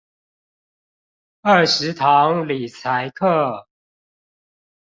[1.41, 3.67] 二十堂理財課